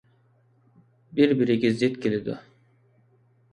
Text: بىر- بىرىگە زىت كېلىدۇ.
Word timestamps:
بىر- 1.19 1.35
بىرىگە 1.43 1.71
زىت 1.83 2.01
كېلىدۇ. 2.07 2.41